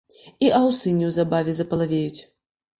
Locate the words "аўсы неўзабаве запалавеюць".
0.61-2.21